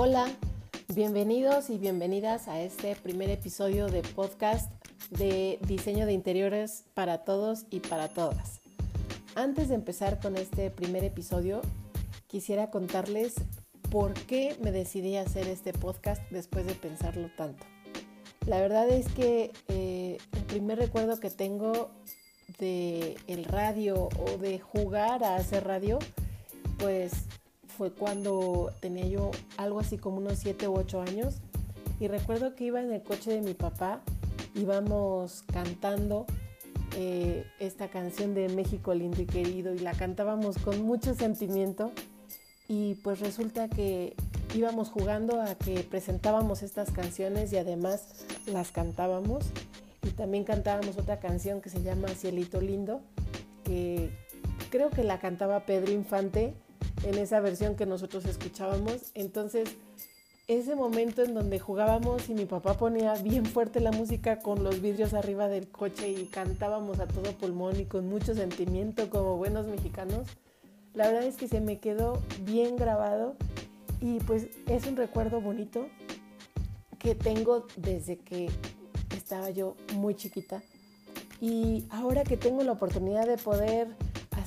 [0.00, 0.28] Hola,
[0.94, 4.70] bienvenidos y bienvenidas a este primer episodio de podcast
[5.10, 8.60] de diseño de interiores para todos y para todas.
[9.34, 11.62] Antes de empezar con este primer episodio,
[12.28, 13.34] quisiera contarles
[13.90, 17.66] por qué me decidí a hacer este podcast después de pensarlo tanto.
[18.46, 21.90] La verdad es que eh, el primer recuerdo que tengo
[22.60, 25.98] de el radio o de jugar a hacer radio,
[26.78, 27.14] pues
[27.78, 31.36] fue cuando tenía yo algo así como unos 7 u 8 años.
[32.00, 34.00] Y recuerdo que iba en el coche de mi papá,
[34.54, 36.26] íbamos cantando
[36.96, 41.92] eh, esta canción de México lindo y querido y la cantábamos con mucho sentimiento.
[42.66, 44.14] Y pues resulta que
[44.54, 49.44] íbamos jugando a que presentábamos estas canciones y además las cantábamos.
[50.02, 53.00] Y también cantábamos otra canción que se llama Cielito Lindo
[53.68, 54.10] que
[54.70, 56.54] creo que la cantaba Pedro Infante
[57.04, 59.12] en esa versión que nosotros escuchábamos.
[59.14, 59.68] Entonces,
[60.48, 64.80] ese momento en donde jugábamos y mi papá ponía bien fuerte la música con los
[64.80, 69.66] vidrios arriba del coche y cantábamos a todo pulmón y con mucho sentimiento como buenos
[69.66, 70.26] mexicanos,
[70.94, 73.36] la verdad es que se me quedó bien grabado
[74.00, 75.86] y pues es un recuerdo bonito
[76.98, 78.50] que tengo desde que
[79.14, 80.62] estaba yo muy chiquita.
[81.40, 83.88] Y ahora que tengo la oportunidad de poder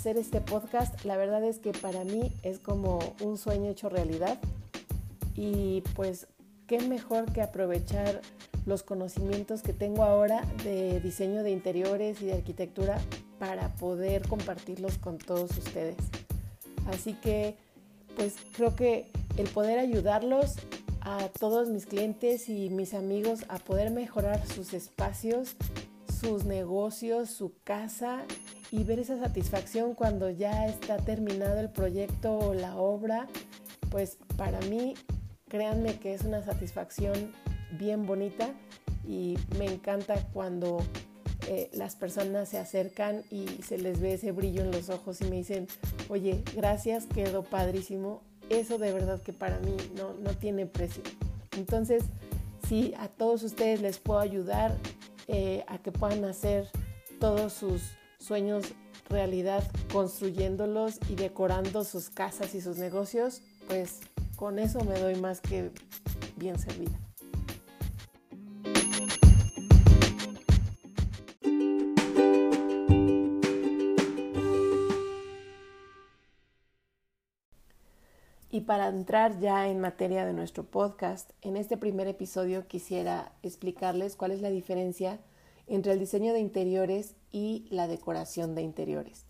[0.01, 4.39] hacer este podcast, la verdad es que para mí es como un sueño hecho realidad.
[5.35, 6.25] Y pues
[6.65, 8.21] qué mejor que aprovechar
[8.65, 12.99] los conocimientos que tengo ahora de diseño de interiores y de arquitectura
[13.37, 15.97] para poder compartirlos con todos ustedes.
[16.87, 17.55] Así que
[18.15, 19.05] pues creo que
[19.37, 20.55] el poder ayudarlos
[21.01, 25.55] a todos mis clientes y mis amigos a poder mejorar sus espacios,
[26.19, 28.25] sus negocios, su casa
[28.71, 33.27] y ver esa satisfacción cuando ya está terminado el proyecto o la obra,
[33.89, 34.95] pues para mí
[35.49, 37.33] créanme que es una satisfacción
[37.77, 38.49] bien bonita
[39.05, 40.81] y me encanta cuando
[41.47, 45.25] eh, las personas se acercan y se les ve ese brillo en los ojos y
[45.25, 45.67] me dicen,
[46.07, 48.21] oye, gracias, quedó padrísimo.
[48.49, 51.03] Eso de verdad que para mí no, no tiene precio.
[51.57, 52.03] Entonces,
[52.67, 54.77] si a todos ustedes les puedo ayudar
[55.27, 56.69] eh, a que puedan hacer
[57.19, 57.81] todos sus
[58.21, 58.73] sueños
[59.09, 63.99] realidad construyéndolos y decorando sus casas y sus negocios, pues
[64.35, 65.71] con eso me doy más que
[66.37, 66.97] bien servida.
[78.53, 84.17] Y para entrar ya en materia de nuestro podcast, en este primer episodio quisiera explicarles
[84.17, 85.19] cuál es la diferencia
[85.71, 89.23] entre el diseño de interiores y la decoración de interiores.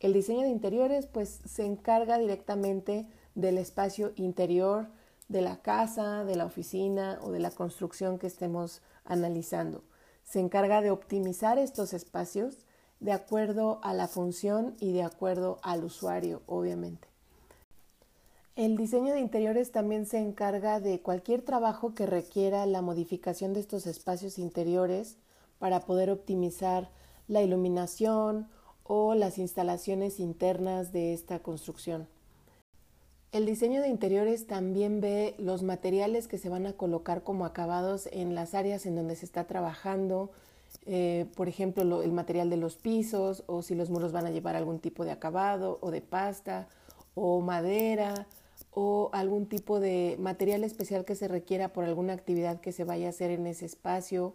[0.00, 4.88] El diseño de interiores pues se encarga directamente del espacio interior
[5.28, 9.84] de la casa, de la oficina o de la construcción que estemos analizando.
[10.24, 12.64] Se encarga de optimizar estos espacios
[13.00, 17.06] de acuerdo a la función y de acuerdo al usuario, obviamente.
[18.56, 23.60] El diseño de interiores también se encarga de cualquier trabajo que requiera la modificación de
[23.60, 25.18] estos espacios interiores
[25.62, 26.90] para poder optimizar
[27.28, 28.48] la iluminación
[28.82, 32.08] o las instalaciones internas de esta construcción.
[33.30, 38.08] El diseño de interiores también ve los materiales que se van a colocar como acabados
[38.10, 40.32] en las áreas en donde se está trabajando,
[40.84, 44.56] eh, por ejemplo, el material de los pisos o si los muros van a llevar
[44.56, 46.66] algún tipo de acabado o de pasta
[47.14, 48.26] o madera
[48.72, 53.06] o algún tipo de material especial que se requiera por alguna actividad que se vaya
[53.06, 54.34] a hacer en ese espacio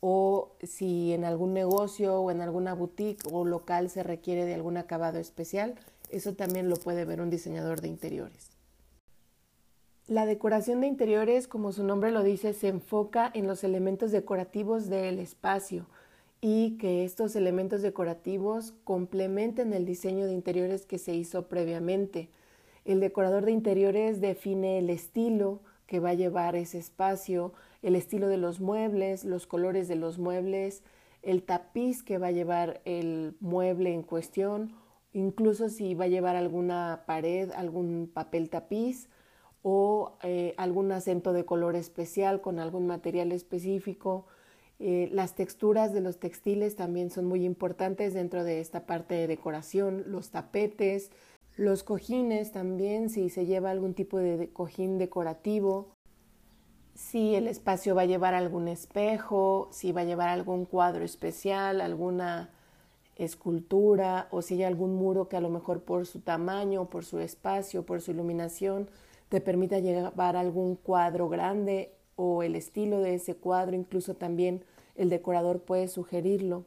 [0.00, 4.76] o si en algún negocio o en alguna boutique o local se requiere de algún
[4.76, 5.74] acabado especial,
[6.10, 8.50] eso también lo puede ver un diseñador de interiores.
[10.06, 14.88] La decoración de interiores, como su nombre lo dice, se enfoca en los elementos decorativos
[14.88, 15.86] del espacio
[16.40, 22.28] y que estos elementos decorativos complementen el diseño de interiores que se hizo previamente.
[22.84, 25.58] El decorador de interiores define el estilo
[25.88, 27.52] que va a llevar ese espacio,
[27.82, 30.82] el estilo de los muebles, los colores de los muebles,
[31.22, 34.74] el tapiz que va a llevar el mueble en cuestión,
[35.12, 39.08] incluso si va a llevar alguna pared, algún papel tapiz
[39.62, 44.26] o eh, algún acento de color especial con algún material específico.
[44.78, 49.26] Eh, las texturas de los textiles también son muy importantes dentro de esta parte de
[49.26, 51.10] decoración, los tapetes,
[51.56, 55.95] los cojines también, si se lleva algún tipo de cojín decorativo,
[56.96, 61.80] si el espacio va a llevar algún espejo, si va a llevar algún cuadro especial,
[61.80, 62.50] alguna
[63.16, 67.18] escultura o si hay algún muro que a lo mejor por su tamaño, por su
[67.20, 68.88] espacio, por su iluminación
[69.28, 74.64] te permita llevar algún cuadro grande o el estilo de ese cuadro, incluso también
[74.94, 76.64] el decorador puede sugerirlo.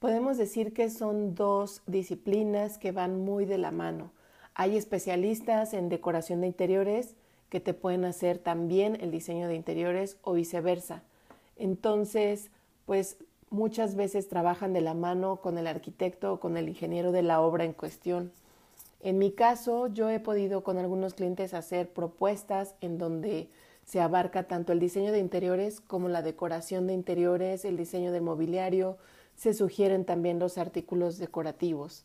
[0.00, 4.12] Podemos decir que son dos disciplinas que van muy de la mano.
[4.54, 7.16] Hay especialistas en decoración de interiores
[7.50, 11.02] que te pueden hacer también el diseño de interiores o viceversa.
[11.56, 12.50] Entonces,
[12.86, 13.18] pues
[13.50, 17.40] muchas veces trabajan de la mano con el arquitecto o con el ingeniero de la
[17.40, 18.32] obra en cuestión.
[19.02, 23.48] En mi caso, yo he podido con algunos clientes hacer propuestas en donde
[23.84, 28.20] se abarca tanto el diseño de interiores como la decoración de interiores, el diseño de
[28.20, 28.98] mobiliario,
[29.34, 32.04] se sugieren también los artículos decorativos.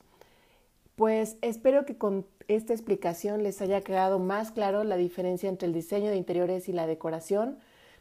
[0.96, 5.74] Pues espero que con esta explicación les haya quedado más claro la diferencia entre el
[5.74, 7.58] diseño de interiores y la decoración.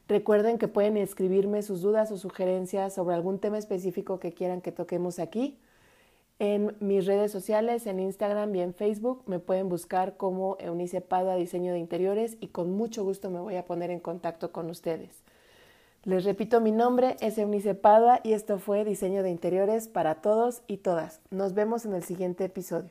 [0.06, 4.70] Recuerden que pueden escribirme sus dudas o sugerencias sobre algún tema específico que quieran que
[4.70, 5.58] toquemos aquí.
[6.38, 11.34] En mis redes sociales, en Instagram y en Facebook, me pueden buscar como Eunice Pada
[11.34, 15.23] Diseño de Interiores y con mucho gusto me voy a poner en contacto con ustedes.
[16.04, 20.60] Les repito, mi nombre es Eunice Padua y esto fue Diseño de Interiores para todos
[20.66, 21.22] y todas.
[21.30, 22.90] Nos vemos en el siguiente episodio.